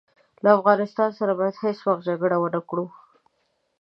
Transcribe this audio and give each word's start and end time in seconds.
له 0.43 0.49
افغانستان 0.59 1.09
سره 1.19 1.33
باید 1.39 1.61
هیڅ 1.63 1.77
وخت 1.87 2.01
جګړه 2.07 2.35
ونه 2.39 2.61
کړو. 2.69 2.85